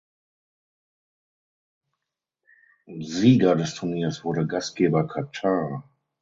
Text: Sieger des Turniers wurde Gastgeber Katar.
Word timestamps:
Sieger 2.97 3.55
des 3.55 3.75
Turniers 3.75 4.23
wurde 4.23 4.47
Gastgeber 4.47 5.05
Katar. 5.07 5.87